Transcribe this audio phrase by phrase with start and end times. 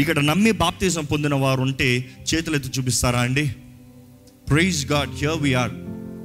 [0.00, 3.54] ఇక్కడ నమ్మి బాప్తీసం పొందిన వారు ఉంటే చేతులు ఎత్తి చూపిస్తారా అండి?
[4.50, 5.70] Praise God here we are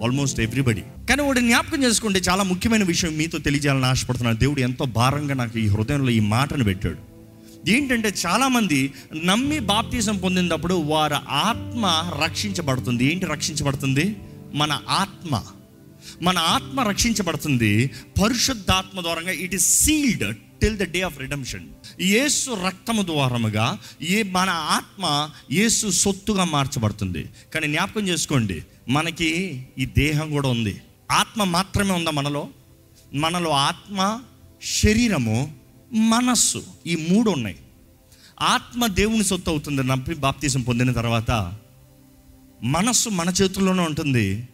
[0.03, 4.37] almost everybody కానీ వాడు జ్ఞాపకం చేసుకుంటే చాలా ముఖ్యమైన విషయం మీతో తెలియజేయాలని ఆశపడుతున్నాను.
[4.37, 7.15] దేవుడు ఎంతో భారంగా నాకు ఈ హృదయంలో ఈ మాటను పెట్టాడు.
[7.69, 8.93] ఏంటంటే చాలామంది
[9.23, 13.05] నమ్మి బాప్తీసం పొందినప్పుడు వారి ఆత్మ రక్షించబడుతుంది.
[13.05, 14.15] ఏంటి రక్షించబడుతుంది?
[14.53, 15.43] మన ఆత్మ.
[16.21, 17.91] మన ఆత్మ రక్షించబడుతుంది.
[18.23, 21.69] పరిశుద్ధాత్మ ద్వారంగా it is sealed till the day of redemption
[22.01, 27.29] యేసు రక్తము ద్వారముగా ఏ మన ఆత్మ యేసు సొత్తుగా మార్చబడుతుంది.
[27.53, 30.81] కానీ జ్ఞాపకం చేసుకోండి మనకి ఈ దేహం కూడా ఉంది.
[31.11, 32.47] ఆత్మ మాత్రమే ఉందా మనలో?
[33.13, 34.21] మనలో ఆత్మ
[34.63, 35.55] శరీరము
[35.93, 37.55] మనస్సు ఈ మూడు ఉన్నాయి.
[38.41, 41.53] ఆత్మ దేవుని సొత్తు అవుతుంది నప్పి బాప్తీసం పొందిన తర్వాత.
[42.63, 44.47] మనస్సు మన చేతుల్లోనే ఉంటుంది.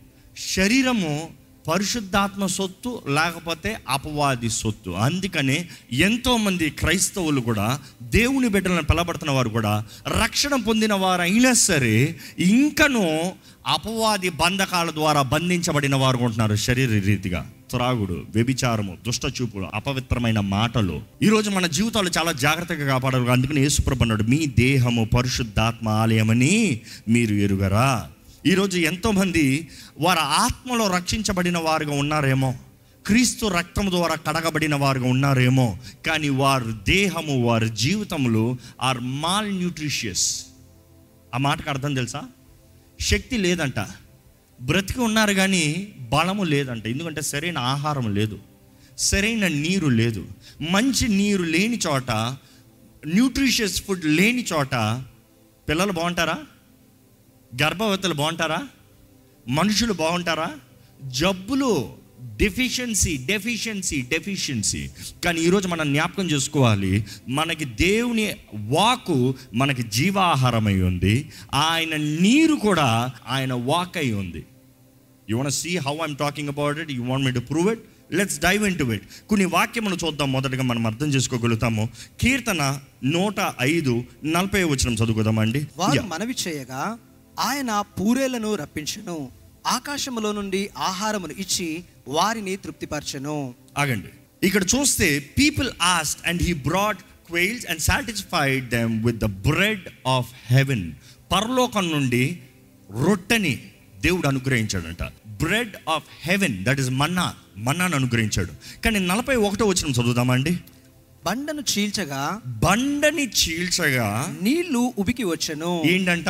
[0.56, 1.30] శరీరము
[1.68, 4.90] పరిశుద్ధాత్మ సొత్తు లేకపోతే అపవాది సొత్తు.
[4.90, 9.86] అందుకనే ఎంతోమంది క్రైస్తవులు కూడా దేవుని బిడ్డలను పిలబడుతున్న వారు కూడా
[10.24, 13.32] రక్షణ పొందిన వారు అయినా సరే ఇంకనూ
[13.68, 17.52] అపవాది బంధకాల ద్వారా బంధించబడిన వారు ఉంటున్నారు శరీర రీతిగా.
[17.72, 21.02] త్రాగుడు వ్యభిచారము దుష్టచూపులు అపవిత్రమైన మాటలు.
[21.24, 23.24] ఈరోజు మన జీవితాలు చాలా జాగ్రత్తగా కాపాడారు.
[23.24, 28.10] అందుకని యేసుప్రభు అన్నాడు మీ దేహము పరిశుద్ధాత్మ ఆలయమని మీరు ఎరుగరా.
[28.48, 32.56] ఈరోజు ఎంతోమంది వారి ఆత్మలో రక్షించబడిన వారుగా ఉన్నారేమో
[33.08, 40.46] క్రీస్తు రక్తం ద్వారా కడగబడిన వారుగా ఉన్నారేమో కానీ వారి దేహము వారి జీవితములు ఆర్ మాల్ న్యూట్రిషియస్
[41.36, 42.22] ఆ మాటకు అర్థం తెలుసా?
[43.00, 43.80] శక్తి లేదంట.
[44.62, 46.88] బ్రతికి ఉన్నారు కానీ బలము లేదంట.
[46.88, 48.40] ఎందుకంటే సరైన ఆహారం లేదు
[48.98, 50.28] సరైన నీరు లేదు.
[50.72, 52.12] మంచి నీరు లేని చోట
[53.06, 55.04] న్యూట్రిషియస్ ఫుడ్ లేని చోట
[55.70, 56.38] పిల్లలు బాగుంటారా?
[57.60, 58.60] గర్భవతులు బాగుంటారా?
[59.48, 60.50] మనుషులు బాగుంటారా?
[61.20, 61.72] జబ్బులు
[62.42, 64.82] డెఫిషియన్సీ డెఫిషియన్సీ డెఫిషియన్సీ
[65.26, 66.94] కానీ ఈరోజు మనం జ్ఞాపకం చేసుకోవాలి
[67.30, 68.26] మనకి దేవుని
[68.76, 69.18] వాకు
[69.54, 71.16] మనకి జీవాహారమై ఉంది.
[71.54, 71.94] ఆయన
[72.26, 72.88] నీరు కూడా
[73.28, 74.46] ఆయన వాక్ అయి ఉంది.
[75.30, 78.40] You want see how I'm talking about it you want me to prove it let's
[78.40, 81.90] dive into it కొన్ని వాక్యములు చూద్దాం మొదటగా మనం అర్థం చేసుకోగలుగుతాము.
[82.22, 85.62] కీర్తన నూట ఐదు నలభై వచ్చిన చదువుకుందామండి.
[86.14, 86.82] మనవి చేయగా
[87.40, 89.32] ఆయన పూరేలను రప్పించెను
[89.68, 93.54] ఆకాశములో నుండి ఆహారమును ఇచ్చి వారిని తృప్తిపరచెను.
[93.78, 94.08] ఆగండి.
[94.48, 100.30] ఇక్కడ చూస్తే people asked and he brought quails and satisfied them with the bread of
[100.46, 100.92] heaven
[101.32, 102.40] పరలోకం నుండి
[103.06, 103.60] రొట్టెని
[104.00, 105.04] దేవుడు అనుగ్రహించాడంట.
[105.28, 108.82] Bread of heaven that is manna మన్నాను అనుగ్రహించాడు.
[108.82, 110.60] కానీ నలభై ఒకటో వచ్చిన చదువుదామండి
[111.26, 115.84] బండను చీల్చగా బండని చీల్చగా నీళ్ళు ఉబికి వచ్చెను.
[115.86, 116.30] ఏంటంట?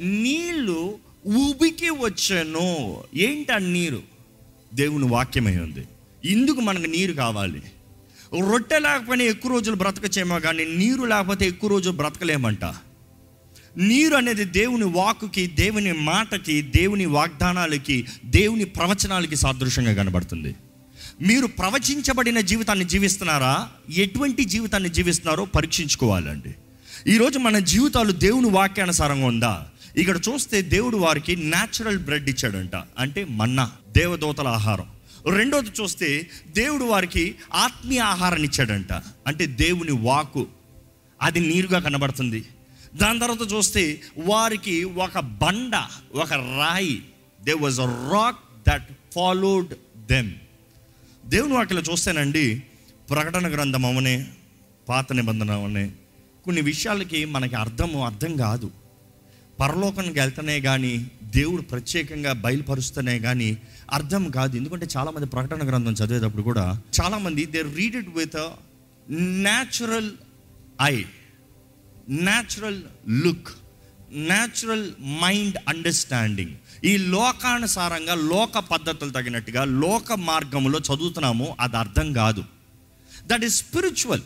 [0.00, 2.96] నీళ్ళు ఉబికి వచ్చాను.
[3.14, 4.02] ఏంటి ఆ నీరు?
[4.74, 5.84] దేవుని వాక్యమై ఉంది.
[6.24, 7.62] ఇందుకు మనకు నీరు కావాలి.
[8.50, 12.64] రొట్టె లేకపోయినా ఎక్కువ రోజులు బ్రతకచేమో కానీ నీరు లేకపోతే ఎక్కువ రోజులు బ్రతకలేమంట.
[13.76, 20.54] నీరు అనేది దేవుని వాకుకి దేవుని మాటకి దేవుని వాగ్దానాలకి దేవుని ప్రవచనాలకి సాదృశ్యంగా కనబడుతుంది.
[21.22, 23.68] మీరు ప్రవచించబడిన జీవితాన్ని జీవిస్తున్నారా?
[23.94, 26.54] ఎటువంటి జీవితాన్ని జీవిస్తున్నారో పరీక్షించుకోవాలండి.
[27.12, 29.68] ఈరోజు మన జీవితాలు దేవుని వాక్యానుసారంగా ఉందా?
[29.96, 32.76] ఇక్కడ చూస్తే దేవుడు వారికి న్యాచురల్ బ్రెడ్ ఇచ్చాడంట.
[32.98, 34.86] అంటే మన్నా దేవదూతల ఆహారం.
[35.36, 38.92] రెండోది చూస్తే దేవుడు వారికి ఆత్మీయ ఆహారాన్ని ఇచ్చాడంట.
[39.26, 40.46] అంటే దేవుని వాకు
[41.22, 42.44] అది నీరుగా కనబడుతుంది.
[42.94, 45.72] దాని తర్వాత చూస్తే వారికి ఒక బండ
[46.14, 47.02] ఒక రాయి.
[47.44, 49.74] They was a rock that followed
[50.06, 50.32] them
[51.26, 52.62] దేవుని వాటిలో చూస్తేనండి
[53.10, 54.26] ప్రకటన గ్రంథం అవనే
[54.88, 55.90] పాత నిబంధన అవనే
[56.44, 58.70] కొన్ని విషయాలకి మనకి అర్థము అర్థం కాదు.
[59.60, 63.58] పరలోకానికి వెళ్తేనే కానీ దేవుడు ప్రత్యేకంగా బయలుపరుస్తేనే కానీ
[63.92, 64.56] అర్థం కాదు.
[64.56, 68.48] ఎందుకంటే చాలామంది ప్రకటన గ్రంథం చదివేటప్పుడు కూడా చాలామంది they read it with
[69.12, 70.10] natural
[70.82, 71.04] eye
[72.10, 73.48] natural look
[74.12, 74.90] natural
[75.22, 82.44] mind understanding ఈ లోకానుసారంగా లోక పద్ధతులు తగినట్టుగా లోక మార్గంలో చదువుతున్నాము అది అర్థం కాదు.
[83.26, 84.20] దట్ ఈస్ స్పిరిచువల్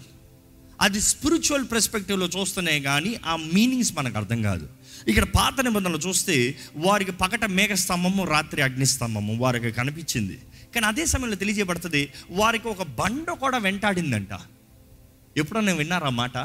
[0.80, 4.68] అది స్పిరిచువల్ పెర్స్పెక్టివ్లో చూస్తేనే కానీ ఆ మీనింగ్స్ మనకు అర్థం కాదు.
[5.08, 10.38] ఇక్కడ పాత నిబంధనలు చూస్తే వారికి పగట మేఘ స్తంభము రాత్రి అగ్ని స్తంభము వారికి కనిపించింది.
[10.74, 14.28] కానీ అదే సమయంలో తెలియజేయబడుతుంది వారికి ఒక బండ కూడా వెంటాడిందంట.
[15.36, 16.38] ఎప్పుడన్నా విన్నారా మాట?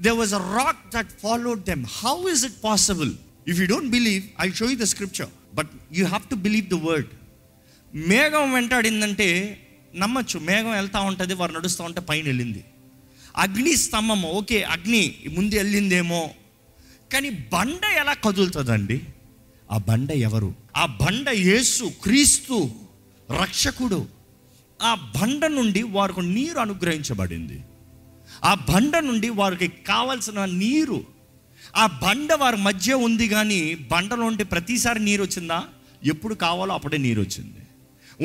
[0.00, 3.12] They was a rock that followed them how is it possible
[3.48, 6.74] if you don't believe I show you the scripture but you have to believe the
[6.74, 7.06] word
[7.94, 9.28] మేఘం వెంటాడిందంటే
[9.94, 10.38] నమ్మచ్చు.
[10.38, 12.64] మేఘం వెళ్తూ ఉంటుంది వారు నడుస్తూ ఉంటే పైన వెళ్ళింది.
[13.36, 16.30] అగ్ని స్తంభం ఓకే అగ్ని ముందు వెళ్ళిందేమో
[17.12, 19.00] కానీ బండ ఎలా కదులుతుందండి?
[19.70, 20.54] ఆ బండ ఎవరు?
[20.76, 22.70] ఆ బండ యేసు క్రీస్తు
[23.40, 24.06] రక్షకుడు.
[24.82, 27.64] ఆ బండ నుండి వారికి నీరు అనుగ్రహించబడింది.
[28.44, 31.04] ఆ బండ నుండి వారికి కావాల్సిన నీరు.
[31.76, 35.64] ఆ బండ వారి మధ్య ఉంది కానీ బండలో ఉంటే ప్రతిసారి నీరు వచ్చిందా?
[36.04, 37.62] ఎప్పుడు కావాలో అప్పుడే నీరు వచ్చింది.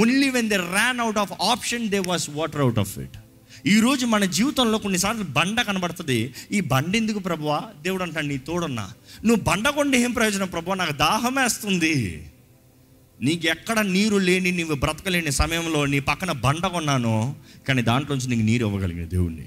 [0.01, 3.17] Only when they ran out of option they was water out of it
[3.65, 6.33] ఈరోజు మన జీవితంలో కొన్నిసార్లు బండ కనబడుతుంది.
[6.51, 7.63] ఈ బండ ఎందుకు ప్రభువా?
[7.81, 8.91] దేవుడు అంటాడు నీ తోడున్నా.
[9.25, 12.27] నువ్వు బండ కొండి ఏం ప్రయోజనం ప్రభు నాకు దాహమేస్తుంది
[13.21, 17.35] నీకు ఎక్కడ నీరు లేని నీవు బ్రతకలేని సమయంలో నీ పక్కన బండ కొన్నాను
[17.67, 19.45] కానీ దాంట్లోంచి నీకు నీరు ఇవ్వగలిగిన దేవుణ్ణి.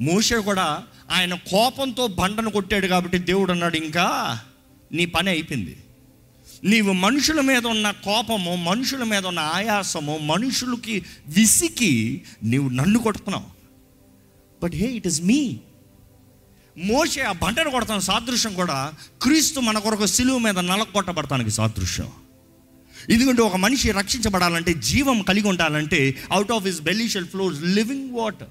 [0.00, 4.38] మోషే కూడా ఆయన కోపంతో బండను కొట్టాడు కాబట్టి దేవుడు అన్నాడు ఇంకా
[4.92, 5.76] నీ పని అయిపోయింది.
[6.66, 13.44] నీవు మనుషుల మీద ఉన్న కోపము మనుషుల మీద ఉన్న ఆయాసము మనుషులకి విసికి నీవు నన్ను కొడుతున్నావు
[14.62, 15.60] but hey it is me
[16.78, 18.92] Moses ఆ బంటను కొడతాను సాదృశ్యం కూడా
[19.22, 22.10] క్రీస్తు మన కొరకు సిలువు మీద నలకొట్టబడతానికి సాదృశ్యం.
[23.10, 28.48] ఎందుకంటే ఒక మనిషి రక్షించబడాలంటే జీవం కలిగి ఉండాలంటే out of his belly shall flows living water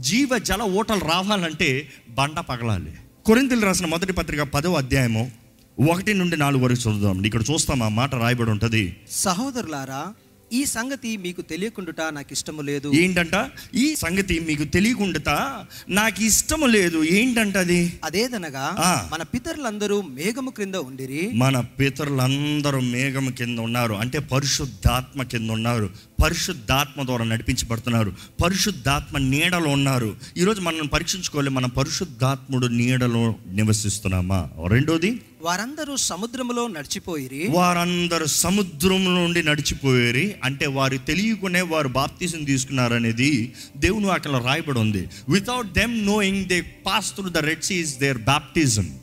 [0.00, 2.92] జీవ జల ఓటలు రావాలంటే బండ పగలాలి.
[3.26, 5.43] కొరింతలు రాసిన మొదటి పత్రిక పదో అధ్యాయము
[5.80, 7.24] ఒకటి నుండి నాలుగు వరకు చదువుదాం.
[7.24, 8.96] ఇక్కడ చూస్తాం ఆ మాట రాయబడి ఉంటుంది.
[9.10, 10.14] సహోదరులారా
[10.52, 12.92] ఈ సంగతి మీకు తెలియకుండుట నాకు ఇష్టము లేదు.
[12.94, 13.50] ఏంటంట?
[13.74, 17.04] ఈ సంగతి మీకు తెలియకుండా నాకు ఇష్టము లేదు.
[17.04, 17.92] ఏంటంట అది?
[18.04, 18.76] అదేదనగా.
[19.12, 21.30] మన పితరులందరూ మేఘము క్రింద ఉండిరి.
[21.34, 23.94] మన పితరులందరూ మేఘం కింద ఉన్నారు.
[23.94, 25.90] అంటే పరిశుద్ధాత్మ కింద ఉన్నారు.
[26.24, 28.12] పరిశుద్ధాత్మ ద్వారా నడిపించబడుతున్నారు.
[28.44, 30.16] పరిశుద్ధాత్మ నీడలో ఉన్నారు.
[30.36, 31.50] ఈరోజు మనం పరీక్షించుకోవాలి.
[31.50, 34.48] మన పరిశుద్ధాత్ముడు నీడలో నివసిస్తున్నామా?
[34.68, 35.20] రెండోది?
[35.42, 37.48] వారందరూ సముద్రములో నడిచిపోయిరి.
[37.50, 40.30] వారందరూ సముద్రం నుండి నడిచిపోయారు.
[40.44, 45.08] అంటే వారు తెలియకునే వారు బాప్తీసం తీసుకున్నారనేది దేవుని అక్కడ రాయబడి ఉంది.
[45.28, 48.98] Without them knowing they pass through the red seas their baptism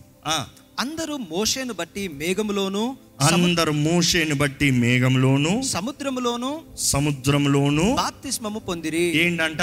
[0.79, 9.17] అందరూ మోషేను బట్టి మేఘములోను అందరు మోషేని బట్టి మేఘంలోను సముద్రములోను సముద్రంలోను బాప్తిస్మము పొందిరి.
[9.17, 9.61] ఏంటంట?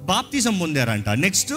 [0.00, 1.08] బాప్తిజం పొందారంట.
[1.08, 1.52] నెక్స్ట్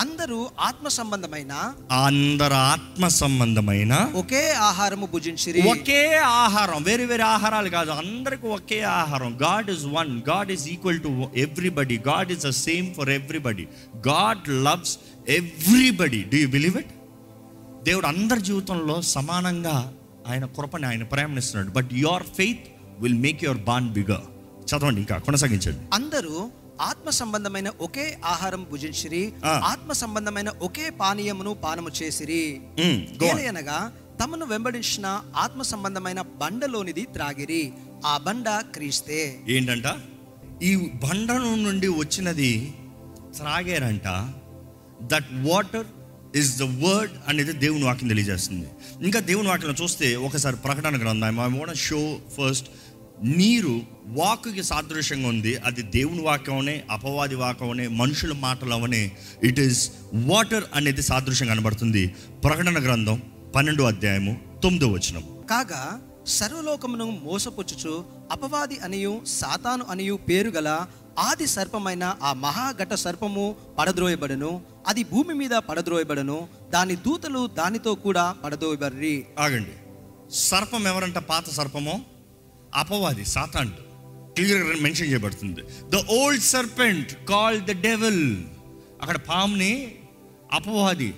[0.00, 5.62] అందరూ ఆత్మ సంబంధమైన అందరు ఆత్మ సంబంధమైన ఒకే ఆహారము భుజించిరి.
[5.70, 6.82] ఒకే ఆహారం.
[6.82, 7.90] వేరే వేరే ఆహారాలు కాదు.
[7.90, 9.38] అందరికి ఒకే ఆహారం.
[9.42, 13.68] God is one God is equal to everybody God is the same for everybody
[14.08, 14.98] God loves
[15.28, 16.92] everybody do you believe it
[17.84, 19.92] దేవుడు అందరి జీవితంలో సమానంగా
[20.28, 21.70] ఆయన కృపని ఆయన ప్రేమనిస్తున్నాడు.
[21.76, 22.64] But your faith
[23.00, 24.24] will make your bond bigger
[24.70, 25.82] చదవండి ఇంకా కొనసాగించండి.
[25.94, 26.34] అందరూ
[26.80, 29.22] ఆత్మ సంబంధమైన ఒకే ఆహారం భుజించిరి.
[29.70, 32.44] ఆత్మ సంబంధమైన ఒకే పానీయమును పానము చేసిరి.
[33.28, 33.78] ఏలయనగా
[34.20, 37.62] తమను వెంబడించిన ఆత్మ సంబంధమైన బండలోనిది త్రాగిరి
[38.06, 39.18] ఆ బండ క్రీస్తే.
[39.48, 39.88] ఏంటంట?
[40.62, 40.72] ఈ
[41.04, 42.52] బండను నుండి వచ్చినది
[43.36, 44.08] త్రాగారంట.
[45.10, 45.88] That water
[46.36, 48.68] is the word అనేది దేవుని వాక్యం తెలియజేస్తుంది.
[49.02, 52.68] ఇంకా దేవుని వాక్యం చూస్తే ఒకసారి ప్రకటన గ్రంథం ఐ వాంట్ షో ఫస్ట్
[53.24, 61.02] నీరు వాకుకి సాదృశ్యంగా ఉంది అది దేవుని వాక్యమనే అపవాది వాక్యమనే మనుషుల మాటలవనే ఇట్ ఈస్ వాటర్ అనేది
[61.02, 62.14] సాదృశ్యం కనబడుతుంది.
[62.44, 63.22] ప్రకటన గ్రంథం
[63.54, 65.24] పన్నెండు అధ్యాయము తొమ్మిదో వచనం.
[65.50, 70.86] కాగా సర్వలోకమును మోసపుచ్చుచు అపవాది అనియు సాతాను అనియు పేరు గల
[71.18, 74.60] ఆది సర్పమైన ఆ మహాఘట సర్పము పడద్రోయబడను.
[74.86, 76.48] అది భూమి మీద పడద్రోయబడను.
[76.70, 79.72] దాని దూతలు దానితో కూడా పడద్రోయబడి ఆగండి.
[80.34, 82.04] సర్పం ఎవరంట పాత సర్పము?
[82.74, 83.74] అపవాది సాతాండ్
[84.34, 85.62] క్లియర్గా మెన్షన్ చేయబడుతుంది.
[85.88, 88.36] The old serpent call the devil
[89.02, 89.94] అక్కడ పాముని
[90.52, 91.14] అపవాది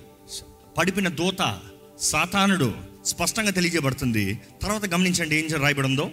[0.79, 1.61] పడిపిన దూత
[2.01, 2.75] సాతానుడు
[3.05, 4.41] స్పష్టంగా తెలియజేయబడుతుంది.
[4.63, 6.11] తర్వాత గమనించండి ఏం రాయబడి ఉందో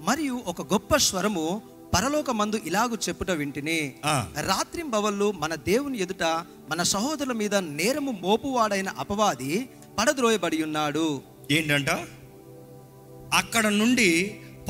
[0.00, 4.14] మరియు ఒక గొప్ప స్వరము పరలోకమందు ఇలాగు చెప్పుట వింటిని ఆ.
[4.46, 6.24] రాత్రింబవళ్ళు మన దేవుని ఎదుట
[6.68, 9.52] మన సహోదరుల మీద నేరము మోపువాడైన అపవాది
[9.98, 11.06] పడద్రోయబడి ఉన్నాడు
[11.50, 11.90] ఏంటంట
[13.34, 14.10] అక్కడ నుండి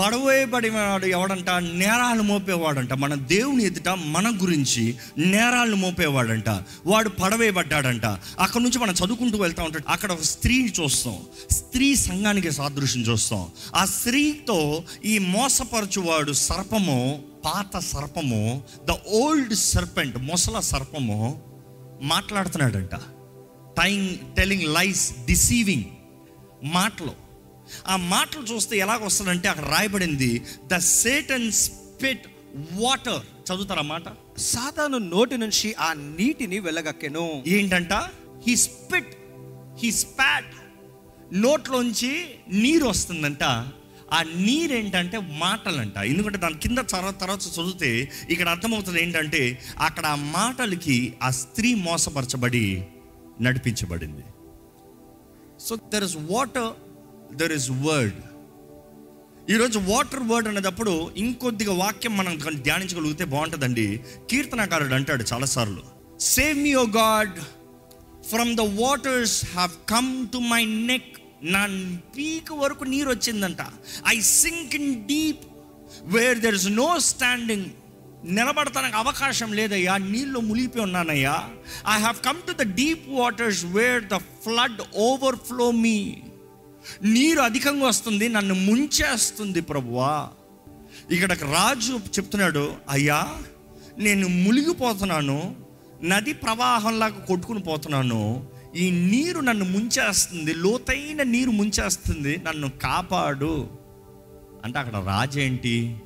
[0.01, 1.51] పడవేయబడినవాడు ఎవడంట?
[1.51, 2.93] నేరాలు మోపేవాడంట.
[2.93, 6.49] మన దేవుని ఎదుట మన గురించి నేరాలు మోపేవాడంట.
[6.87, 8.05] వాడు పడవేయబడ్డాడంట.
[8.39, 9.83] అక్కడ నుంచి మనం చదువుకుంటూ వెళ్తూ ఉంటాం.
[9.89, 11.19] అక్కడ ఒక స్త్రీని చూస్తాం.
[11.51, 13.49] స్త్రీ సంఘానికి సాదృశ్యం చూస్తాం.
[13.75, 21.43] ఆ స్త్రీతో ఈ మోసపరచువాడు సర్పము పాత సర్పము ద ఓల్డ్ సర్పెంట్ మొసల సర్పము
[22.03, 22.95] మాట్లాడుతున్నాడంట.
[23.83, 25.85] టైం టెలింగ్ లైస్ డిసీవింగ్
[26.65, 27.20] మాటలు.
[27.87, 32.27] ఆ మాటలు చూస్తే ఎలాగ వస్తుందంటే అక్కడ రాయబడింది ద సేటన్ స్పిట్
[32.73, 33.53] వాటర్.
[33.53, 34.03] చదువుతారా మాట?
[34.39, 37.93] సాతాను నోటి నుంచి ఆ నీటిని వెళ్ళగక్కెను ఏంటంట?
[38.47, 39.17] హీ స్పిట్
[39.79, 40.55] హీ స్పాట్
[41.35, 43.43] నోట్లోంచి నీరు వస్తుందంట.
[44.13, 45.97] ఆ నీరు ఏంటంటే మాటలంట.
[45.97, 52.85] ఎందుకంటే దాని కింద తర్వాత తర్వాత చదివితే ఇక్కడ అర్థమవుతుంది ఏంటంటే అక్కడ ఆ మాటలకి ఆ స్త్రీ మోసపరచబడి
[53.41, 54.23] నడిపించబడింది.
[55.61, 56.73] So there is water
[57.37, 58.15] there is word
[59.51, 64.01] ఈరోజు వాటర్ వర్డ్ అనేటప్పుడు ఇంకొద్దిగా వాక్యం మనం ధ్యానించగలిగితే బాగుంటుందండి.
[64.31, 65.83] కీర్తనకారుడు అంటాడు చాలాసార్లు
[66.21, 67.39] save me O God
[68.29, 71.67] from the waters have come to my neck నా
[72.19, 73.63] పీక్ వరకు నీరు వచ్చిందంట.
[74.09, 75.45] I sink in deep
[76.05, 77.65] where there is no standing
[78.25, 79.99] నిలబడతానికి అవకాశం లేదయ్యా.
[79.99, 81.51] నీళ్ళు మునిగిపోయి ఉన్నానయ్యా.
[81.89, 86.23] I have come to the deep waters where the flood overflow me
[87.03, 90.29] నీరు అధికంగా వస్తుంది నన్ను ముంచేస్తుంది ప్రభువా.
[91.11, 93.33] ఇక్కడ రాజు చెప్తున్నాడు అయ్యా
[93.99, 95.57] నేను మునిగిపోతున్నాను
[96.03, 98.49] నది ప్రవాహంలాగా కొట్టుకుని పోతున్నాను.
[98.77, 103.69] ఈ నీరు నన్ను ముంచేస్తుంది లోతైన నీరు ముంచేస్తుంది నన్ను కాపాడు.
[104.65, 105.97] అంటే అక్కడ రాజేంటి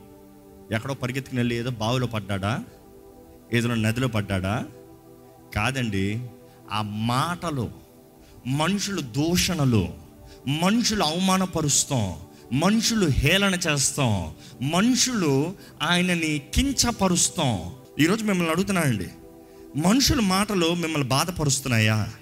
[0.72, 2.64] ఎక్కడో పరిగెత్తుకుని వెళ్ళి ఏదో బావిలో పడ్డాడా?
[3.52, 4.66] ఏదో నదిలో పడ్డాడా?
[5.54, 6.20] కాదండి
[6.72, 7.70] ఆ మాటలు
[8.46, 10.03] మనుషులు దూషణలు
[10.48, 12.14] మనుషులు అవమానపరుస్తాం
[12.52, 14.34] మనుషులు హేళన చేస్తాం
[14.70, 17.72] మనుషులు ఆయనని కించపరుస్తాం.
[18.00, 19.06] ఈరోజు మిమ్మల్ని అడుగుతున్నానండి
[19.76, 22.12] మనుషుల మాటలు మిమ్మల్ని బాధపరుస్తున్నాయా?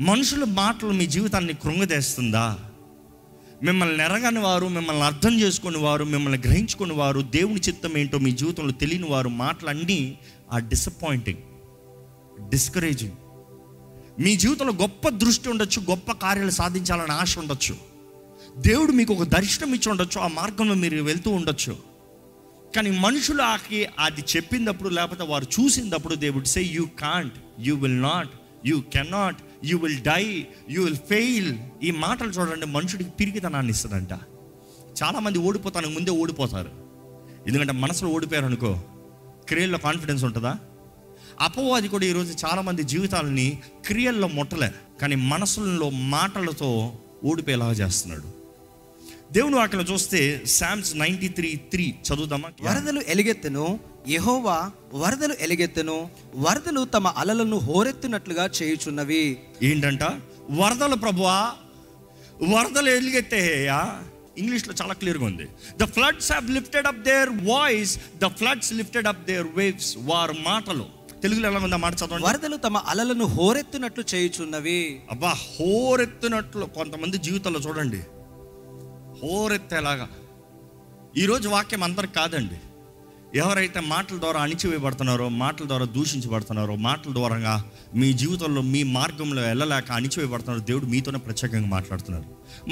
[0.00, 2.58] మనుషుల మాటలు మీ జీవితాన్ని కృంగదేస్తుందా?
[3.62, 8.72] మిమ్మల్ని ఎరగని వారు మిమ్మల్ని అర్థం చేసుకుని వారు మిమ్మల్ని గ్రహించుకుని వారు దేవుని చిత్తం ఏంటో మీ జీవితంలో
[8.72, 10.18] తెలియని వారు మాటలన్నీ
[10.52, 11.38] ఆ డిసప్పాయింటింగ్
[12.50, 13.12] డిస్కరేజింగ్
[14.20, 17.76] మీ జీవితంలో గొప్ప దృష్టి ఉండొచ్చు గొప్ప కార్యాలు సాధించాలని ఆశ ఉండొచ్చు.
[18.56, 21.76] దేవుడు మీకు ఒక దర్శనం ఇచ్చి ఉండొచ్చు ఆ మార్గంలో మీరు వెళ్తూ ఉండొచ్చు.
[22.76, 28.30] కానీ మనుషులు ఆకి అది చెప్పినప్పుడు లేకపోతే వారు చూసినప్పుడు దేవుడు say you can't you will not
[28.66, 34.12] you cannot you will die you will fail ఈ మాటలు చూడండి మనుషుడికి పిరిగితనాన్ని ఇస్తుందంట.
[35.02, 36.70] చాలామంది ఓడిపోతానికి ముందే ఓడిపోతారు.
[37.46, 38.80] ఎందుకంటే మనసులో ఓడిపోయారు అనుకో
[39.48, 40.58] క్రియల్లో కాన్ఫిడెన్స్ ఉంటుందా?
[41.40, 44.70] అపవాది కూడా ఈరోజు చాలామంది జీవితాలని క్రియల్లో ముట్టలే
[45.00, 48.42] కానీ మనసులలో మాటలతో ఓడిపోయేలాగా చేస్తున్నాడు.
[49.32, 52.52] దేవుని వాక్యలో చూస్తే శామ్స్ నైంటీ త్రీ త్రీ చదువుదామా?
[52.62, 59.38] వరదలు ఎలుగెత్తెను యెహోవా వరదలు ఎలుగెత్తెను వరదలు తమ అలలను హోరెత్తునట్లుగా చేయుచున్నవి.
[59.62, 60.02] ఏంటంట?
[60.50, 61.52] వరదలు ప్రభువా
[62.42, 64.02] వరదలు ఎలుగెత్తేయా
[64.38, 65.46] ఇంగ్లీష్లో చాలా క్లియర్గా ఉంది.
[65.76, 71.01] The floods have lifted up their voice the floods lifted up their waves వారి మాటలు.
[71.22, 72.26] తెలుగులో ఎలా ఉందా మాట చదవండి?
[72.26, 75.02] వరదలు తమ అలలను హోరెత్తునట్లు చేయుచున్నవి.
[75.10, 78.00] అబ్బా హోరెత్తునట్లు కొంతమంది జీవితంలో చూడండి.
[79.22, 80.08] హోరెత్తేలాగా.
[81.16, 82.54] ఈరోజు వాక్యం అందరికి కాదండి.
[83.36, 87.62] ఎవరైతే మాటల ద్వారా అణిచివేయబడుతున్నారో మాటల ద్వారా దూషించబడుతున్నారో మాటల ద్వారా
[87.94, 92.24] మీ జీవితంలో మీ మార్గంలో వెళ్ళలేక అణిచివేయబడుతున్నారో దేవుడు మీతోనే ప్రత్యేకంగా మాట్లాడుతున్నారు.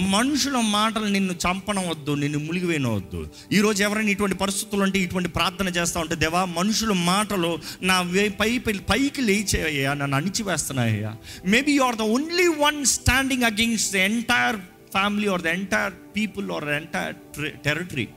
[0.08, 6.14] మనుషుల మాటలు నిన్ను చంపనవద్దు నిన్ను మునిగివేయనవద్దు ఈరోజు ఎవరైనా ఇటువంటి పరిస్థితులు అంటే ఇటువంటి ప్రార్థన చేస్తూ ఉంటే
[6.14, 8.02] దేవా మనుషుల మాటలు నా
[8.40, 11.16] పై పై- పైకి లేచేయ్యా నన్ను అణిచివేస్తున్నాయ్యా.
[11.46, 14.56] Maybe you are the only one standing against the entire
[14.92, 17.14] family or the entire people or entire
[17.64, 18.08] territory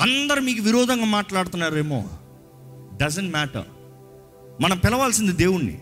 [0.00, 2.08] అందరు మీకు విరోధంగా మాట్లాడుతున్నారేమో.
[3.02, 3.64] డజంట్ మ్యాటర్
[4.62, 5.78] మనం పిలవాల్సింది దేవుణ్ణి.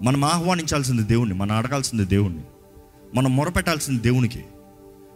[0.00, 1.34] మనం ఆహ్వానించాల్సింది దేవుణ్ణి.
[1.34, 2.42] మనం అడగాల్సింది దేవుణ్ణి.
[3.14, 4.44] మనం మొరపెట్టాల్సింది దేవునికి.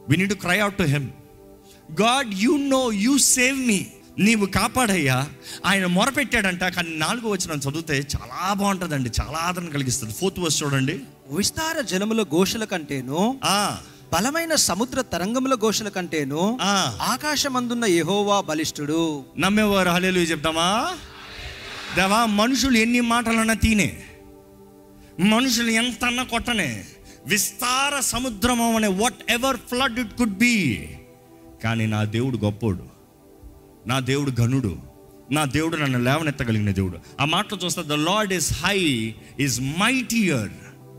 [0.09, 1.11] We need to cry out to him
[2.03, 3.87] God you know you save me
[4.19, 5.29] నీవు కాపాడయ్యా.
[5.67, 9.11] ఆయన మొరపెట్టాడంట కానీ నాలుగో వచ్చిన చదివితే చాలా బాగుంటుందండి.
[9.21, 10.15] చాలా ఆదరణ కలిగిస్తుంది.
[10.15, 11.01] ఫోర్త్ వర్స్ చూడండి.
[11.31, 13.79] విస్తార జలముల ఘోషల కంటేను ఆ,
[14.13, 16.59] బలమైన సముద్ర తరంగముల ఘోషల కంటేను.
[17.03, 19.25] ఆకాశమందున్న యెహోవా బలిష్ఠుడు.
[19.39, 20.93] నమ్మేవారు హలేలు చెప్తామా
[21.97, 24.03] దేవా మనుషులు ఎన్ని మాటలన్నా తీనే.
[25.21, 26.85] మనుషులు ఎంత అన్నా కొట్టనే.
[27.27, 28.87] విస్తార సముద్రము అనే
[29.31, 30.89] whatever flood it could be
[31.65, 32.85] కానీ నా దేవుడు గొప్పోడు.
[33.87, 34.77] నా దేవుడు ఘనుడు.
[35.33, 36.99] నా దేవుడు నన్ను లేవనెత్తగలిగిన దేవుడు.
[37.21, 40.51] ఆ మాటలు చూస్తే the Lord is high is mightier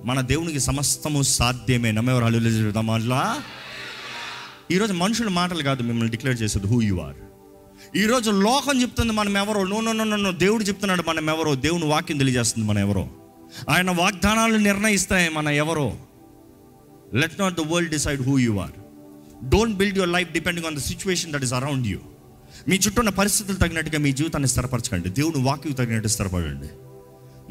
[0.06, 1.92] మన దేవునికి సమస్తము సాధ్యమే.
[1.92, 3.38] నమ్మేవారు హలేలు చెప్తామా అట్లా
[4.72, 7.16] ఈరోజు మనుషుల మాటలు కాదు మిమ్మల్ని డిక్లేర్ చేసేది హూ యు ఆర్
[7.98, 9.64] ఈరోజు లోకం చెప్తుంది మనం ఎవరో.
[9.64, 11.56] నో నో నో నో దేవుడు చెప్తున్నాడు మనం ఎవరో.
[11.56, 13.10] దేవుని వాక్యం తెలియజేస్తుంది మనం ఎవరో.
[13.70, 15.98] ఆయన వాగ్దానాలు నిర్ణయిస్తాయి మన ఎవరో.
[17.14, 18.72] Let not the world decide who you are
[19.50, 22.00] don't build your life depending on the situation that is around you
[22.68, 25.10] మీ చుట్టూ ఉన్న పరిస్థితులు తగినట్టుగా మీ జీవితాన్ని స్థిరపరచకండి.
[25.10, 26.68] దేవుని వాక్యం తగినట్టు స్థిరపడండి.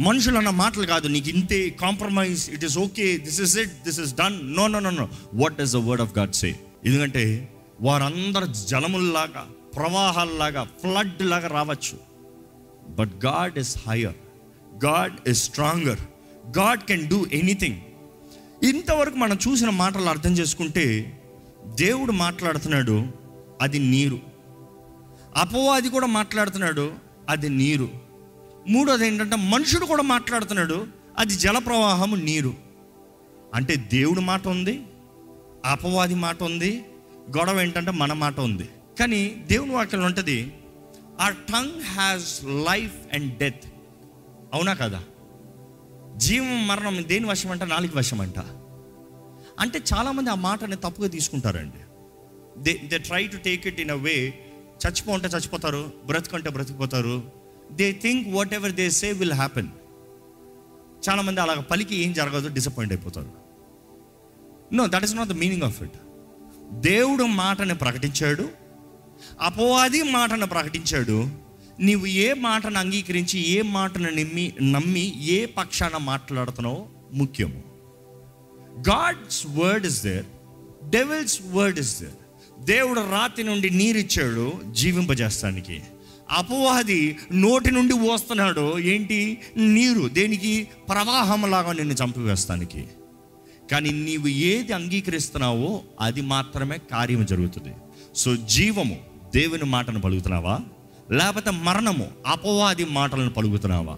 [0.00, 4.14] మనుషులు అన్న మాటలు కాదు నీకు ఇంతే compromise it is okay this is it this is
[4.14, 7.48] done no no no no what is the word of God say ఎందుకంటే
[7.80, 9.46] వారందరు జలముల్లాగా
[9.76, 11.98] ప్రవాహాల్లాగా ఫ్లడ్ లాగా రావచ్చు.
[12.94, 14.14] But God is higher
[14.84, 15.98] God is stronger
[16.58, 17.76] God can do anything
[18.64, 21.18] ఇంతవరకు మనం చూసిన మాటలు అర్థం చేసుకుంటే
[21.74, 23.06] దేవుడు మాట్లాడుతున్నాడు
[23.62, 24.18] అది నీరు.
[25.36, 26.92] అపవాది కూడా మాట్లాడుతున్నాడు
[27.28, 28.03] అది నీరు.
[28.68, 30.86] మూడోది ఏంటంటే మనుషుడు కూడా మాట్లాడుతున్నాడు
[31.18, 32.54] అది జల ప్రవాహము నీరు.
[33.54, 34.82] అంటే దేవుడి మాట ఉంది
[35.64, 36.84] అపవాది మాట ఉంది
[37.38, 38.68] గొడవ ఏంటంటే మన మాట ఉంది.
[38.98, 40.54] కానీ దేవుని వాక్యం ఉంటుంది
[41.20, 43.66] ఆ tongue has life and death
[44.54, 45.02] అవునా కదా?
[46.16, 48.38] జీవం మరణం దేని వశం అంట నాలుగు వశం అంట
[49.60, 51.78] అంటే చాలామంది ఆ మాటని తప్పుగా తీసుకుంటారండి.
[52.58, 54.34] They they try to take it in a way
[54.86, 59.68] చచ్చిపోంటే చచ్చిపోతారు బ్రతుకుంటే బ్రతికిపోతారు they think whatever they say will happen
[61.08, 63.30] చాలామంది అలాగ పలికి ఏం జరగదు డిసప్పాయింట్ అయిపోతారు.
[64.74, 65.92] No that is not the meaning of it
[66.72, 68.48] దేవుడు మాటను ప్రకటించాడు
[69.40, 71.28] అపవాది మాటను ప్రకటించాడు.
[71.80, 77.62] నీవు ఏ మాటను అంగీకరించి ఏ మాటను నమ్మి నమ్మి ఏ పక్షాన మాట్లాడుతున్నావో ముఖ్యము.
[78.88, 80.26] God's word is there
[80.90, 82.12] devil's word is there
[82.64, 85.82] దేవుడు రాతి నుండి నీరిచ్చాడు జీవింపజేస్తానికి.
[86.34, 89.38] అపవాది నోటి నుండి పోస్తున్నాడు ఏంటి?
[89.56, 90.08] నీరు.
[90.08, 90.68] దేనికి?
[90.88, 92.88] ప్రవాహంలాగా నిన్ను చంపివేస్తానికి.
[93.70, 97.74] కానీ నీవు ఏది అంగీకరిస్తున్నావో అది మాత్రమే కార్యం జరుగుతుంది.
[98.16, 98.96] సో జీవము
[99.34, 100.60] దేవుని మాటను పలుకుతున్నావా?
[101.12, 103.96] లేకపోతే మరణము అపవాది మాటలను పలుకుతున్నావా?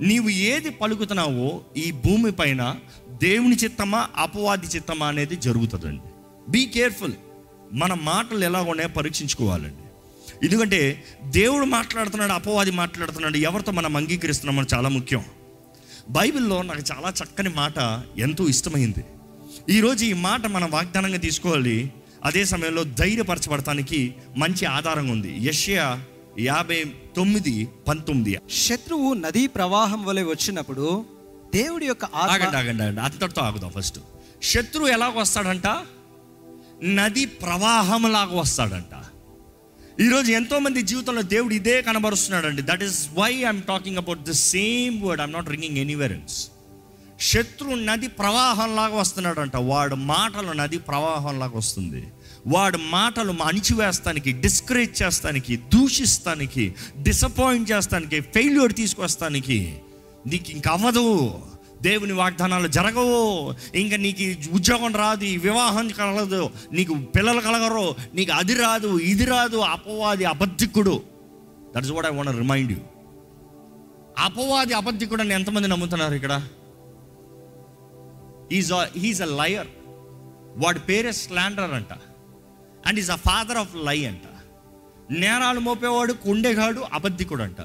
[0.00, 2.76] నీవు ఏది పలుకుతున్నావో ఈ భూమి పైన
[3.22, 6.02] దేవుని చిత్తమా అపవాది చిత్తమా అనేది జరుగుతుందండి.
[6.48, 7.12] బీ కేర్ఫుల్
[7.72, 9.85] మన మాటలు ఎలా ఉన్నాయో పరీక్షించుకోవాలండి.
[10.42, 15.24] ఎందుకంటే దేవుడు మాట్లాడుతున్నాడు అపవాది మాట్లాడుతున్నాడు ఎవరితో మనం అంగీకరిస్తున్నామో చాలా ముఖ్యం.
[16.10, 19.04] బైబిల్లో నాకు చాలా చక్కని మాట ఎంతో ఇష్టమైంది.
[19.70, 21.92] ఈరోజు ఈ మాట మనం వాగ్దానంగా తీసుకోవాలి.
[22.24, 25.36] అదే సమయంలో ధైర్యపరచబడటానికి మంచి ఆధారం ఉంది.
[25.46, 26.04] యష్యా
[26.38, 26.84] యాభై
[27.16, 28.38] తొమ్మిది పంతొమ్మిది.
[28.50, 31.06] శత్రువు నదీ ప్రవాహం వలె వచ్చినప్పుడు
[31.54, 33.00] దేవుడి యొక్క ఆగండి ఆగండి ఆగండి.
[33.00, 33.98] అంతటితో ఆగుదాం ఫస్ట్.
[34.42, 35.66] శత్రువు ఎలాగ వస్తాడంట?
[36.84, 38.95] నది ప్రవాహంలాగా వస్తాడంట.
[40.00, 42.62] ఈరోజు ఎంతోమంది జీవితంలో దేవుడు ఇదే కనబరుస్తున్నాడండి.
[42.62, 46.50] That is why I'm talking about the same word I'm not ringing any reference
[47.20, 49.56] శత్రు నది ప్రవాహంలాగా వస్తున్నాడంట.
[49.56, 52.04] వాడు మాటలు నది ప్రవాహంలాగా వస్తుంది.
[52.46, 59.78] వాడు మాటలు అణిచివేస్తానికి డిస్కరేజ్ చేస్తానికి దూషిస్తానికి డిసప్పాయింట్ చేస్తానికి ఫెయిల్యూర్ తీసుకొస్తానికి
[60.26, 61.38] నీకు ఇంక అవ్వదు.
[61.82, 63.54] దేవుని వాగ్దానాలు జరగవు.
[63.74, 66.50] ఇంకా నీకు ఉద్యోగం రాదు వివాహం కలగదు.
[66.72, 71.02] నీకు పిల్లలు కలగరు నీకు అది రాదు ఇది రాదు అపవాది అబద్ధికుడు.
[71.76, 72.78] That is what I want remind you
[74.18, 76.48] అపవాది అబద్ధికుడు అని ఎంతమంది నమ్ముతున్నారు ఇక్కడ?
[78.52, 79.66] ఈజ్ హీజ్ అ లయర్
[80.56, 81.92] వాడి పేరే స్లాండర్ అంట.
[82.86, 84.20] And is a father of lie అంట.
[85.10, 87.56] నేరాలు మోపేవాడు కుండేగాడు అబద్ధికుడు అంట.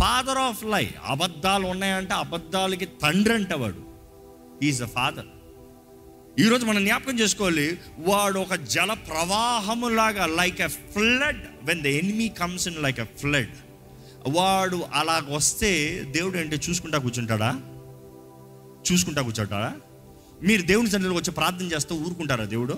[0.00, 3.82] ఫాదర్ ఆఫ్ లై అబద్ధాలు ఉన్నాయంటే అబద్ధాలకి తండ్రి అంట వాడు
[4.62, 5.28] ఈజ్ ద ఫాదర్
[6.38, 12.68] ఈరోజు మనం జ్ఞాపకం చేసుకోవాలి వాడు ఒక జల ప్రవాహములాగా like a flood when the enemy comes
[12.68, 13.56] in like a flood
[14.28, 15.70] వాడు అలాగ వస్తే
[16.10, 17.50] దేవుడు ఏంటి చూసుకుంటా కూర్చుంటాడా?
[18.90, 19.70] చూసుకుంటా కూర్చుంటాడా?
[20.42, 22.76] మీరు దేవుని సన్నిధిలో వచ్చి ప్రార్థన చేస్తూ ఊరుకుంటారా దేవుడు?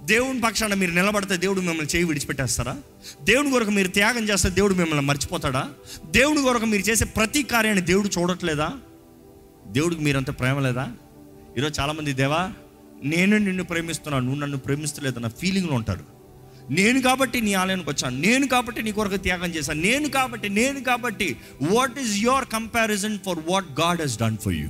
[0.00, 2.76] దేవుని పక్షాన మీరు నిలబడితే దేవుడు మిమ్మల్ని చేయి విడిచిపెట్టేస్తారా?
[3.22, 5.68] దేవుని కొరకు మీరు త్యాగం చేస్తే దేవుడు మిమ్మల్ని మర్చిపోతాడా?
[6.06, 8.72] దేవుని కొరకు మీరు చేసే ప్రతి కార్యాన్ని దేవుడు చూడట్లేదా?
[9.66, 10.92] దేవుడికి మీరంత ప్రేమ లేదా?
[11.58, 12.52] ఈరోజు చాలామంది దేవా
[13.04, 16.04] నేను నిన్ను ప్రేమిస్తున్నాను నువ్వు నన్ను ప్రేమిస్తలేదన్న ఫీలింగ్లో ఉంటారు
[16.70, 21.36] నేను కాబట్టి నీ ఆలయానికి వచ్చాను నేను కాబట్టి నీ కొరకు త్యాగం చేశాను నేను కాబట్టి నేను కాబట్టి
[21.62, 24.68] what is your comparison for what God he's done for you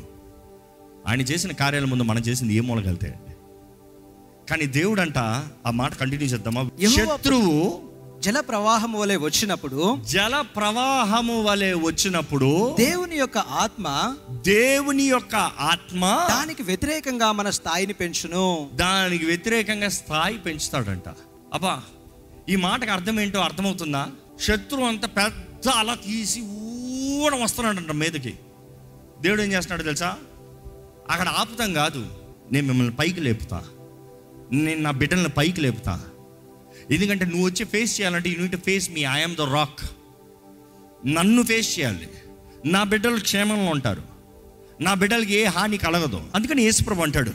[1.07, 3.28] ఆయన చేసిన కార్యాల ముందు మనం చేసింది ఏ మూలగలుగుతాయండి
[4.51, 5.19] కానీ దేవుడు అంట
[5.67, 6.71] ఆ మాట కంటిన్యూ చేద్దామా?
[6.97, 7.89] శత్రువు
[8.21, 14.15] జల ప్రవాహం వలె వచ్చినప్పుడు జల ప్రవాహము వలె వచ్చినప్పుడు దేవుని యొక్క ఆత్మ
[14.47, 18.71] దేవుని యొక్క ఆత్మ దానికి వ్యతిరేకంగా మన స్థాయిని పెంచును.
[18.75, 21.09] దానికి వ్యతిరేకంగా స్థాయి పెంచుతాడంట.
[21.55, 21.83] అబ్బా
[22.49, 24.07] ఈ మాటకు అర్థం ఏంటో అర్థమవుతుందా?
[24.41, 26.41] శత్రువు అంత పెద్ద అలా తీసి
[27.21, 28.35] ఊడం వస్తున్నాడంట మీదకి.
[29.21, 30.17] దేవుడు ఏం చేస్తున్నాడు తెలుసా?
[31.11, 32.07] అక్కడ ఆపుతాం కాదు
[32.53, 33.63] నేను మిమ్మల్ని పైకి లేపుతా.
[34.53, 36.01] నేను నా బిడ్డలను పైకి లేపుతా.
[36.91, 39.81] ఎందుకంటే నువ్వు వచ్చి ఫేస్ చేయాలంటే you need face me I'm the rock
[41.07, 42.09] నన్ను ఫేస్ చేయాలి.
[42.67, 44.03] నా బిడ్డలు క్షేమంలో ఉంటారు.
[44.81, 46.21] నా బిడ్డలకి ఏ హాని కలగదు.
[46.35, 47.33] అందుకని యేసుప్రభు అంటాడు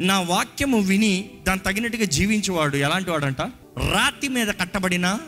[0.00, 3.40] నా వాక్యము విని దాని తగినట్టుగా జీవించేవాడు ఎలాంటి వాడంట?
[3.94, 5.18] రాతి మీద కట్టబడిన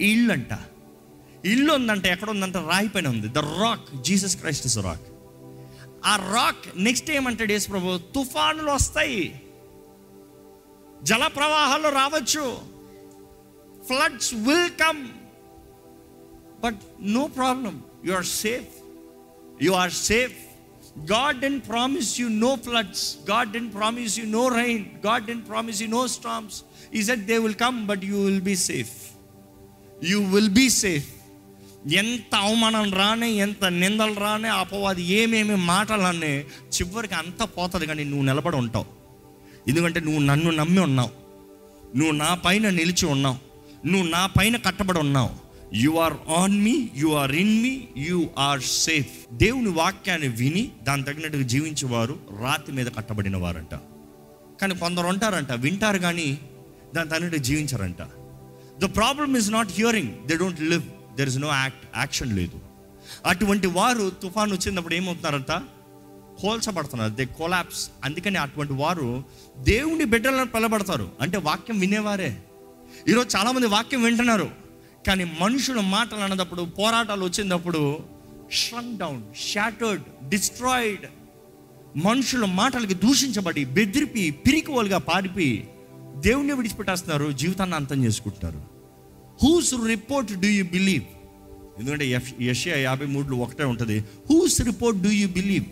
[0.00, 0.58] ఇల్లు అంట
[1.44, 3.28] ఇల్లు ఉందంట ఎక్కడ ఉందంట రాయి పైన ఉంది.
[3.28, 5.02] The rock Jesus Christ is rock
[6.06, 9.40] ఆ రాక్ నెక్స్ట్ ఏమంటాడు యేసు ప్రభు తుఫానులు వస్తాయి.
[11.08, 12.44] జల ప్రవాహాలు రావచ్చు.
[13.88, 15.00] Floods will come
[16.64, 16.80] but
[17.16, 17.74] no problem
[18.06, 18.72] you are safe
[19.66, 20.36] you are safe
[21.12, 25.80] God didn't promise you no floods God didn't promise you no rain God didn't promise
[25.82, 26.58] you no storms
[26.98, 28.94] ఈ set they will come but you will be safe
[30.10, 31.08] you will be safe
[32.02, 36.32] ఎంత అవమానం రానే ఎంత నిందలు రానే అపవాది ఏమేమి మాటలు అనే
[36.76, 38.99] చివరికి అంతా పోతుంది కానీ నువ్వు నిలబడి ఉంటావు.
[39.68, 41.10] ఎందుకంటే నువ్వు నన్ను నమ్మి ఉన్నావు.
[41.96, 43.36] నువ్వు నా పైన నిలిచి ఉన్నావు.
[43.86, 45.50] నువ్వు నా పైన కట్టబడి ఉన్నావు.
[45.74, 51.02] You are on me you are in me you are safe దేవుని వాక్యాన్ని విని దాని
[51.02, 53.74] తగినట్టుగా జీవించేవారు రాతి మీద కట్టబడిన వారంట.
[54.60, 56.38] కానీ కొందరు ఉంటారంట వింటారు కానీ
[56.94, 58.02] దాని తగినట్టు జీవించారంట.
[58.78, 62.60] The problem is not hearing they don't live there is no act action లేదు.
[63.26, 65.62] అటువంటి వారు తుఫాన్ వచ్చినప్పుడు ఏమవుతున్నారంట?
[66.40, 67.12] కోల్చబడుతున్నారు.
[67.12, 69.24] దే కొలాప్స్ అందుకని అటువంటి వారు
[69.58, 71.10] దేవుని బిడ్డలను పిలబడతారు.
[71.20, 72.36] అంటే వాక్యం వినేవారే.
[73.08, 74.50] ఈరోజు చాలామంది వాక్యం వింటున్నారు.
[75.06, 77.98] కానీ మనుషుల మాటలు అన్నదప్పుడు పోరాటాలు వచ్చినప్పుడు
[78.52, 79.22] ష్రంక్ డౌన్
[79.52, 81.06] షాటర్డ్ డిస్ట్రాయిడ్
[81.96, 85.68] మనుషుల మాటలకి దూషించబడి బెదిరిపి పిరికివలుగా పారిపి
[86.16, 88.64] దేవుణ్ణి విడిచిపెట్టేస్తున్నారు జీవితాన్ని అంతం చేసుకుంటున్నారు.
[89.42, 91.04] Whose report do you believe
[91.80, 94.04] ఎందుకంటే ఎఫ్ యషియా యాభై మూడులో ఒకటే ఉంటుంది.
[94.30, 95.64] Whose report do you believe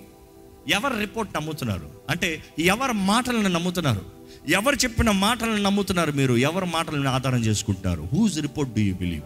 [0.69, 1.89] ఎవరి రిపోర్ట్ నమ్ముతున్నారు?
[2.11, 4.03] అంటే ఎవరి మాటలను నమ్ముతున్నారు?
[4.49, 6.35] ఎవరు చెప్పిన మాటలను నమ్ముతున్నారు మీరు?
[6.37, 8.09] ఎవరి మాటలను ఆధారం చేసుకుంటున్నారు?
[8.13, 9.23] Whose report do you believe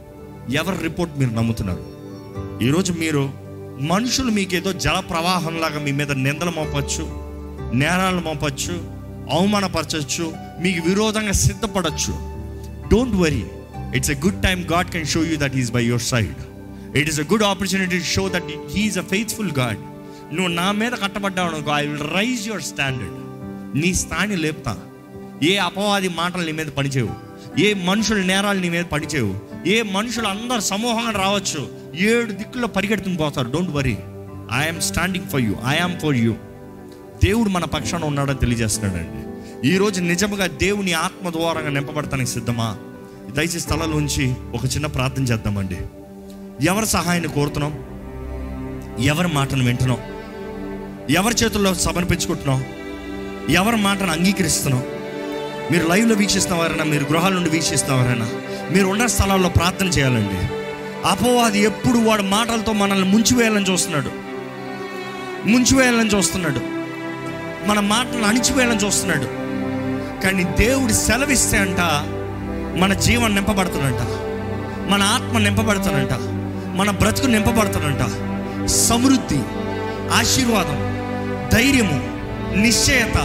[0.54, 1.84] ఎవరి రిపోర్ట్ మీరు నమ్ముతున్నారు?
[2.64, 3.32] ఈరోజు మీరు
[3.80, 7.04] మనుషులు మీకేదో జల ప్రవాహంలాగా మీ మీద నిందలు మోపచ్చు
[7.74, 8.74] నేరాలు మోపచ్చు
[9.30, 12.12] అవమానపరచచ్చు మీకు విరోధంగా సిద్ధపడచ్చు.
[12.88, 13.44] Don't worry
[13.94, 16.40] it's a good time God can show you that is by your side
[16.96, 19.91] it is a good opportunity show that he is a faithful God
[20.32, 23.14] నువ్వు నా మీద కట్టబడ్డావు అనుకో I will raise your standard
[23.80, 24.78] నీ స్థాయిని లేపుతా.
[25.42, 27.32] ఏ అపవాది మాటలు నీ మీద పనిచేయవు.
[27.60, 29.34] ఏ మనుషుల నేరాలు నీ మీద పనిచేయవు.
[29.68, 31.68] ఏ మనుషులు అందరు సమూహంగా రావచ్చు.
[31.96, 33.50] ఏడు దిక్కుల్లో పరిగెడుతుని పోతారు.
[33.50, 33.96] Don't worry
[34.56, 36.32] I'm standing for you I am for you
[37.24, 39.32] దేవుడు మన పక్షాన ఉన్నాడని తెలియజేస్తున్నాడండి.
[39.68, 42.78] ఈరోజు నిజముగా దేవుని ఆత్మ ద్వారంగా నింపబడతానికి సిద్ధమా?
[43.36, 45.76] దయచేసి స్థలంలోంచి ఒక చిన్న ప్రార్థన చేద్దామండి.
[46.66, 47.72] ఎవరి సహాయాన్ని కోరుతున్నాం?
[49.00, 50.11] ఎవరి మాటను వింటున్నాం?
[51.10, 52.64] ఎవరి చేతుల్లో సమర్పించుకుంటున్నాం
[53.50, 54.82] ఎవరి మాటను అంగీకరిస్తున్నాం
[55.70, 58.30] మీరు లైవ్లో వీక్షిస్తున్నవారైనా మీరు గృహాల నుండి వీక్షిస్తున్నవారైనా
[58.70, 60.56] మీరు ఉన్న స్థలాల్లో ప్రార్థన చేయాలండి.
[61.08, 64.10] అపోవాది ఎప్పుడు వాడు మాటలతో మనల్ని ముంచివేయాలని చూస్తున్నాడు.
[65.48, 66.60] ముంచివేయాలని చూస్తున్నాడు.
[67.68, 69.42] మన మాటలను అణిచివేయాలని చూస్తున్నాడు.
[70.22, 71.78] కానీ దేవుడు సెలవిస్తే అంట
[72.78, 74.00] మన జీవం నింపబడుతుందంట
[74.90, 76.12] మన ఆత్మ నింపబడుతుందంట
[76.76, 78.00] మన బ్రతుకు నింపబడుతుందంట
[78.66, 79.40] సమృద్ధి
[80.12, 80.91] ఆశీర్వాదం
[81.52, 82.12] ధైర్యము
[82.56, 83.16] నిశ్చయత.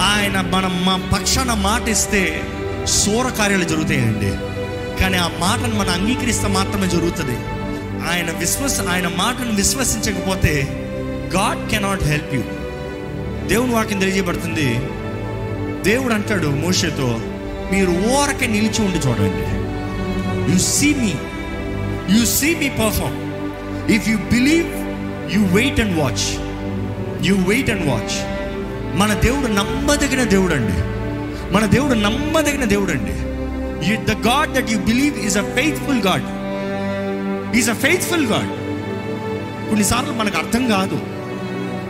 [0.00, 2.42] ఆయన మనం మా పక్షాన మాట ఇస్తే
[2.84, 4.30] సూర కార్యాలు జరుగుతాయండి.
[5.00, 7.36] కానీ ఆ మాటను మనం అంగీకరిస్తే మాత్రమే జరుగుతుంది.
[8.10, 10.68] ఆయన విశ్వస ఆయన మాటను విశ్వసించకపోతే
[11.34, 12.42] గాడ్ కెనాట్ హెల్ప్ యూ.
[13.48, 14.78] దేవుని వాక్యం తెలియజేయబడుతుంది.
[15.82, 17.20] దేవుడు అంటాడు మోషేతో
[17.72, 19.60] మీరు ఓరకే నిలిచి ఉండి చూడండి.
[20.52, 21.14] You see me
[22.18, 23.18] you see me perform
[23.90, 24.66] if you believe
[25.36, 26.49] you wait and watch
[27.26, 28.40] you wait and watch
[28.98, 30.78] మన దేవుడు నమ్మదగిన దేవుడు అండి
[31.54, 33.30] మన దేవుడు నమ్మదగిన దేవుడు అండి
[34.12, 36.24] the God that you believe is a faithful God
[37.56, 38.60] is a faithful God
[39.68, 41.02] కొన్నిసార్లు మనకు అర్థం కాదు.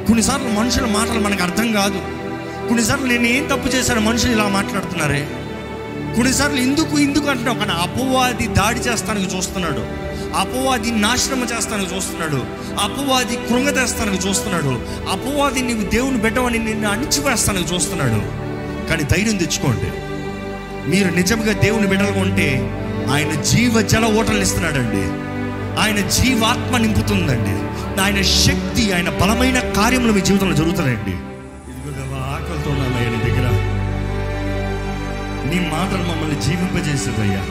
[0.07, 1.99] కొన్నిసార్లు మనుషుల మాటలు మనకు అర్థం కాదు.
[2.69, 5.29] కొన్నిసార్లు నేను ఏం తప్పు చేశాను మనుషులు ఇలా మాట్లాడుతున్నారే?
[6.17, 7.59] కొన్నిసార్లు ఎందుకు ఎందుకు అంటున్నావు?
[7.59, 9.83] కానీ అపవాది దాడి చేస్తానికి చూస్తున్నాడు.
[10.37, 12.45] అపవాది నాశనం చేస్తానికి చూస్తున్నాడు.
[12.79, 14.69] అపవాది కృంగదేస్తానికి చూస్తున్నాడు.
[15.11, 18.41] అపవాది నీవు దేవుని బిడ్డవని నిన్ను అణిచివేస్తానికి చూస్తున్నాడు.
[18.89, 19.93] కానీ ధైర్యం తెచ్చుకోండి.
[20.91, 22.77] మీరు నిజంగా దేవుని బిడ్డలుగా ఉంటే
[23.13, 25.31] ఆయన జీవ జల ఓటలు ఇస్తున్నాడండి.
[25.81, 27.71] ఆయన జీవాత్మ నింపుతుందండి.
[28.01, 31.15] ఆయన శక్తి ఆయన బలమైన కార్యములు మీ జీవితంలో జరుగుతున్నాయండి.
[32.21, 33.51] ఆకలితో ఉన్నానయ్యా నీ దగ్గర.
[35.51, 37.45] నీ మాటలు మమ్మల్ని జీవింపజేసేదయ్యా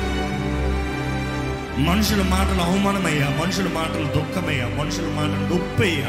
[1.79, 6.07] మనుషుల మాటలు అవమానమయ్యా మనుషుల మాటలు దుఃఖమయ్యా మనుషుల మాటలు నొప్పయ్యా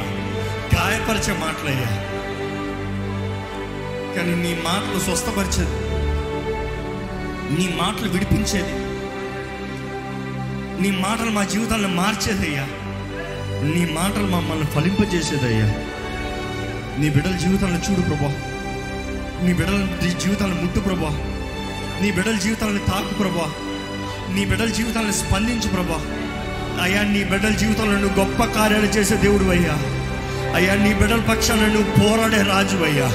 [0.78, 1.96] గాయపరిచే మాటలయ్యా.
[4.16, 5.90] కానీ నీ మాటలు స్వస్థపరిచేది
[7.58, 8.90] నీ మాటలు విడిపించేది
[10.82, 12.66] నీ మాటలు మా జీవితాలను మార్చేదయ్యా.
[13.62, 15.66] నీ మాటలు మమ్మల్ని ఫలింపజేసేదయ్యా.
[16.98, 18.34] నీ బిడ్డల జీవితాలను చూడు ప్రభా.
[19.42, 21.08] నీ బిడ్డల జీవితాలను ముట్టు ప్రభా.
[22.02, 23.69] నీ బిడ్డల జీవితాలను తాకు ప్రభా.
[24.34, 25.98] నీ బిడ్డల జీవితాలను స్పందించు ప్రభా.
[26.82, 29.74] అయ్యా నీ బిడ్డల జీవితంలో నువ్వు గొప్ప కార్యాలు చేసే దేవుడు అయ్యా.
[30.54, 33.08] అయ్యా నీ బిడ్డల పక్షాన నువ్వు పోరాడే రాజు అయ్యా.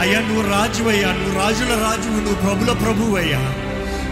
[0.00, 1.12] అయ్యా నువ్వు రాజు అయ్యా.
[1.12, 3.40] నువ్వు రాజుల రాజువు నువ్వు ప్రభుల ప్రభువు అయ్యా.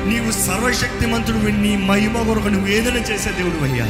[0.07, 3.87] నీవు సర్వశక్తిమంతుడు నీ మహిమ కొరకు నువ్వు ఏదైనా చేసే దేవుడు అయ్యా.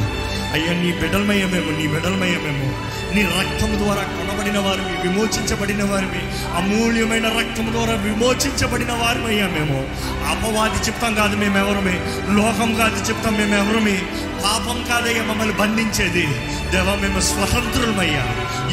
[0.55, 2.67] అయ్యా నీ బిడ్డలమయ్యమేమో నీ బిడ్డలమయ్యమేమో
[3.15, 6.21] నీ రక్తము ద్వారా కొనబడిన వారిని విమోచించబడిన వారిని
[6.57, 9.87] అమూల్యమైన రక్తము ద్వారా విమోచించబడిన వారిమయ్యా మేము.
[10.31, 11.95] అపవాది చెప్తాం కాదు మేము ఎవరమే
[12.29, 14.01] లోకం కాదు చెప్తాం మేము ఎవరమే
[14.43, 16.25] పాపం కాదయ్యా మమ్మల్ని బంధించేది.
[16.71, 18.25] దేవ మేము స్వతంత్రులమయ్యా.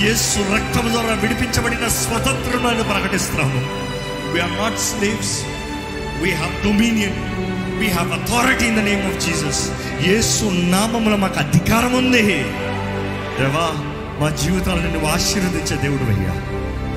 [0.06, 3.60] యేసు రక్తము ద్వారా విడిపించబడిన స్వతంత్రులను ప్రకటిస్తాము
[4.32, 5.36] we are not slaves
[6.22, 7.14] we have dominion.
[7.78, 9.62] We have authority in the name of Jesus
[10.06, 12.22] యేసు నామములో మాకు అధికారం ఉంది.
[13.38, 13.66] దేవా
[14.20, 16.34] మా జీవితాలను నువ్వు ఆశీర్వదించే దేవుడు అయ్యా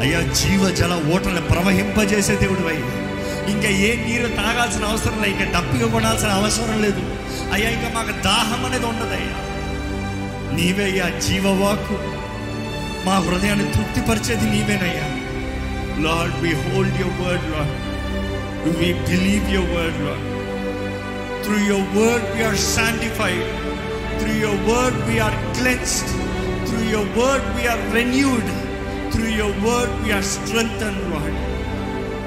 [0.01, 2.91] అయ్యా జీవ జల ఓటలను ప్రవహింపజేసే దేవుడు అయ్యా
[3.47, 7.01] ఇంకా ఏ నీరు తాగాల్సిన అవసరం లేదు ఇంకా డబ్బిగా కొనాల్సిన అవసరం లేదు.
[7.53, 9.35] అయ్యా ఇంకా మాకు దాహం అనేది ఉండదయ్యా.
[10.53, 11.97] నీవే అయ్యా జీవవాకు
[13.05, 15.07] మా హృదయాన్ని తృప్తిపరిచేది నీవేనయ్యా.
[15.99, 17.75] Lord we hold your word Lord
[18.79, 20.34] we believe your word Lord
[21.45, 23.47] through your word we are sanctified
[24.19, 26.11] through your word we are cleansed
[26.67, 28.49] through your word we are renewed
[29.13, 31.39] through your word we are strengthen Lord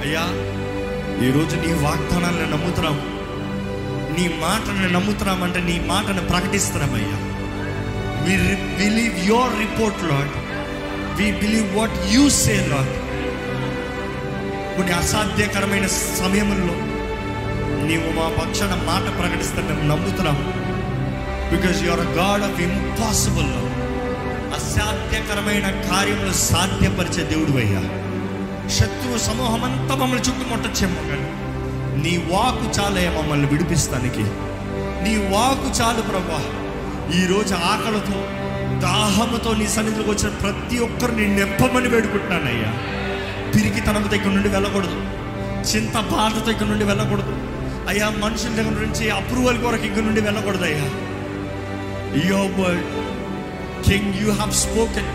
[0.02, 0.24] అయ్యా
[1.26, 2.98] ఈరోజు నీ వాగ్దానాలను నమ్ముతున్నాం
[4.16, 7.18] నీ మాటను నమ్ముతున్నామంటే నీ మాటను ప్రకటిస్తున్నామయ్యా
[8.24, 8.36] we
[8.78, 10.34] believe your report lord
[11.18, 12.94] we believe what you say lord
[14.76, 15.86] కొన్ని అసాధ్యకరమైన
[16.20, 16.74] సమయంలో
[17.88, 20.68] నీవు మా పక్షాన మాట ప్రకటిస్తే మేము నమ్ముతున్నాము.
[21.56, 23.78] Because your God of impossible
[24.54, 27.80] అసాధ్యకరమైన కార్యములు సాధ్యపరిచే దేవుడు అయ్యా
[28.68, 31.32] శత్రువు సమూహం అంతా మమ్మల్ని చుట్టుముట్టచ్చేమో కానీ
[32.02, 34.22] నీ వాకు చాలే మమ్మల్ని విడిపిస్తానికి.
[35.02, 36.40] నీ వాకు చాలు ప్రభా.
[37.18, 38.24] ఈరోజు ఆకలితో
[38.78, 42.70] దాహముతో నీ సన్నిధిలోకి వచ్చిన ప్రతి ఒక్కరిని నెప్పమని వేడుకుంటున్నానయ్యా.
[43.54, 45.02] పిరికితనము దగ్గర నుండి వెళ్ళకూడదు.
[45.62, 47.37] చింత బాధతో ఇక్కడ నుండి వెళ్ళకూడదు.
[47.88, 50.86] అయ్యా మనుషుల దగ్గర నుంచి అప్రూవల్ కొరకు ఇక్కడ నుండి వెళ్ళకూడదు అయ్యా
[52.28, 52.88] your word
[53.88, 55.10] king you have spoken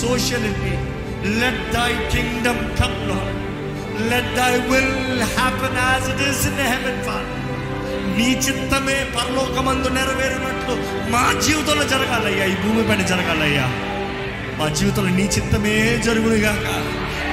[0.00, 0.48] social
[1.40, 3.38] let thy kingdom come Lord
[4.10, 4.94] let thy will
[5.36, 7.38] happen as it is in heaven Father
[8.16, 10.74] నీ చిత్తమే పరలోకమందు నెరవేరినట్లు
[11.10, 12.44] మా జీవితంలో జరగాలయ్యా.
[12.44, 13.66] ఈ భూమి పైన జరగాలయ్యా.
[14.58, 16.66] మా జీవితంలో నీ చిత్తమే జరుగునుగాక.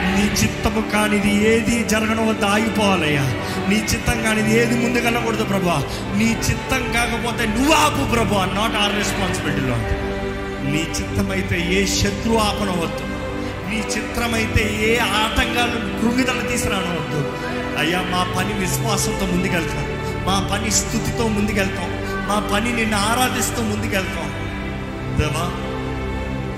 [0.02, 3.22] నీ చిత్తము కానిది ఏది జరగడం వద్ద ఆగిపోవాలయ్యా.
[3.70, 5.84] నీ చిత్తం కానిది ఏది ముందుకెళ్ళకూడదు ప్రభా.
[6.18, 9.76] నీ చిత్తం కాకపోతే నువ్వు ఆపు ప్రభా నాట్ ఆర్ రెస్పాన్సిబిలిటీలో
[10.72, 13.10] నీ చిత్తమైతే ఏ శత్రు ఆపనవద్దు.
[13.70, 17.34] నీ చిత్రమైతే ఏ ఆటంకాలు కృంగిదలు తీసుకురానవద్దు.
[17.80, 19.86] అయ్యా మా పని విశ్వాసంతో ముందుకెళ్తాం.
[20.28, 21.90] మా పని స్థుతితో ముందుకెళ్తాం.
[22.28, 24.30] మా పని నిన్ను ఆరాధిస్తూ ముందుకెళ్తాం.
[25.20, 25.69] దేవా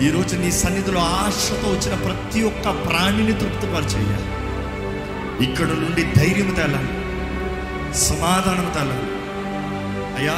[0.02, 4.20] ఈరోజు నీ సన్నిధిలో ఆశతో వచ్చిన ప్రతి ఒక్క ప్రాణిని తృప్తిపరిచయ్యా.
[5.42, 6.94] ఇక్కడ నుండి ధైర్యం తేలాలి
[8.02, 9.08] సమాధానం తేలాలి
[10.16, 10.38] అయ్యా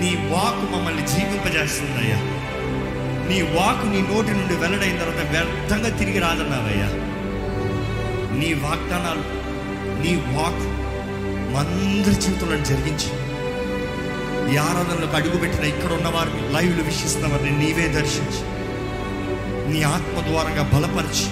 [0.00, 2.20] నీ వాకు మమ్మల్ని జీవింపజేస్తుంది అయ్యా
[3.28, 6.88] నీ వాకు నీ నోటి నుండి వెల్లడైన తర్వాత వ్యర్థంగా తిరిగి రాదన్నావయ్యా
[8.38, 9.24] నీ వాగ్దానాలు
[10.02, 10.64] నీ వాక్
[11.54, 13.08] మందరి జీవితంలో జరిగించి
[14.52, 18.42] ఈ ఆరాధనలకు అడుగుపెట్టిన ఇక్కడ ఉన్న వారిని లైవ్లు వీక్షిస్తున్న నీవే దర్శించి
[19.70, 21.26] నీ ఆత్మ ద్వారంగా బలపరిచి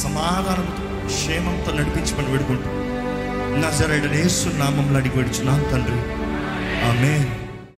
[0.00, 2.70] సమాధానంతో క్షేమంతో నడిపించమని వేడుకుంటూ
[3.62, 6.00] నజరేడనేసు నామంలో అడిగి పెడుచున్నాను తండ్రి.
[6.88, 7.12] ఆమె